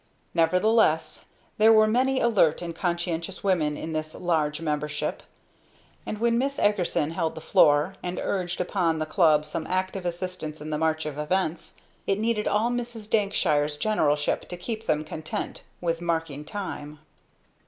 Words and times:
Nevertheless 0.33 1.25
there 1.59 1.71
were 1.71 1.85
many 1.85 2.19
alert 2.19 2.63
and 2.63 2.75
conscientious 2.75 3.43
women 3.43 3.77
in 3.77 3.93
this 3.93 4.15
large 4.15 4.59
membership, 4.59 5.21
and 6.07 6.17
when 6.17 6.39
Miss 6.39 6.57
Eagerson 6.59 7.11
held 7.11 7.35
the 7.35 7.39
floor, 7.39 7.93
and 8.01 8.17
urged 8.17 8.59
upon 8.59 8.97
the 8.97 9.05
club 9.05 9.45
some 9.45 9.67
active 9.67 10.03
assistance 10.03 10.59
in 10.59 10.71
the 10.71 10.79
march 10.79 11.05
of 11.05 11.19
events, 11.19 11.75
it 12.07 12.17
needed 12.17 12.47
all 12.47 12.71
Mrs. 12.71 13.11
Dankshire's 13.11 13.77
generalship 13.77 14.49
to 14.49 14.57
keep 14.57 14.87
them 14.87 15.03
content 15.03 15.61
with 15.81 16.01
marking 16.01 16.45
time. 16.45 16.97